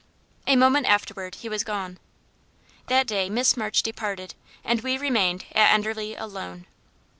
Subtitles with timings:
[0.47, 1.99] A moment afterward, he was gone.
[2.87, 6.65] That day Miss March departed, and we remained at Enderley alone.